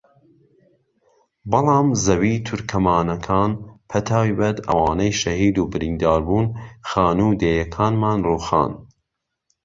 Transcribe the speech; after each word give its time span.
بەڵام 1.51 1.87
زەوی 2.05 2.33
تورکمانەکان 2.47 3.51
بەتایبەت 3.89 4.57
ئەوانەی 4.67 5.17
شەهید 5.21 5.55
و 5.57 5.69
بریندار 5.71 6.21
بوون 6.27 6.47
خانوو 6.89 7.29
و 7.31 7.37
دێیەکانمان 7.41 8.19
رووخان 8.27 8.71